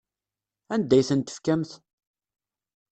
[0.73, 1.71] Anda ay tent-tefkamt?